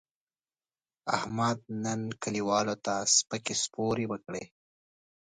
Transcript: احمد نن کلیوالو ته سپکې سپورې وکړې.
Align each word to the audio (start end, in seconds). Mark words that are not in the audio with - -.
احمد 1.17 1.57
نن 1.83 2.01
کلیوالو 2.21 2.75
ته 2.85 2.95
سپکې 3.15 3.55
سپورې 3.63 4.05
وکړې. 4.11 4.43